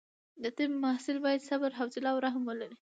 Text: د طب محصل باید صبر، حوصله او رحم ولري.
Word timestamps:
د 0.41 0.43
طب 0.57 0.69
محصل 0.83 1.17
باید 1.25 1.47
صبر، 1.49 1.71
حوصله 1.79 2.09
او 2.13 2.17
رحم 2.25 2.43
ولري. 2.49 2.77